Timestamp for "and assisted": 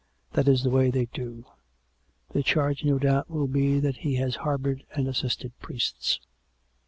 4.95-5.51